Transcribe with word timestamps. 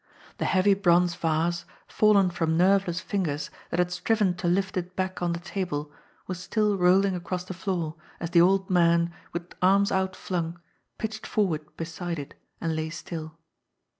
The 0.39 0.45
heavy 0.45 0.73
bronze 0.73 1.13
vase, 1.13 1.63
fallen 1.87 2.31
from 2.31 2.57
nerveless 2.57 2.99
fingers 3.01 3.51
that 3.69 3.77
had 3.77 3.91
striven 3.91 4.33
to 4.37 4.47
lift 4.47 4.75
it 4.75 4.95
back 4.95 5.21
on 5.21 5.33
the 5.33 5.39
table, 5.39 5.91
was 6.25 6.39
still 6.39 6.75
rolling 6.75 7.15
across 7.15 7.43
the 7.43 7.53
floor, 7.53 7.93
as 8.19 8.31
the 8.31 8.41
old 8.41 8.67
man, 8.67 9.13
with 9.31 9.53
arms 9.61 9.91
outflung, 9.91 10.59
pitched 10.97 11.27
forward 11.27 11.77
beside 11.77 12.17
it, 12.17 12.33
and 12.59 12.75
lay 12.75 12.89
still. 12.89 13.37